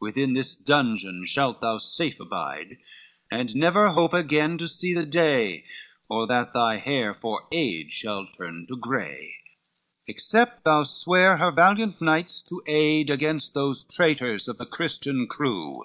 [0.00, 2.78] Within this dungeon shalt thou safe abide,
[3.30, 5.64] And never hope again to see the day,
[6.08, 11.52] Or that thy hair for age shall turn to gray; XXXIII "Except thou swear her
[11.52, 15.84] valiant knights to aid Against those traitors of the Christian crew."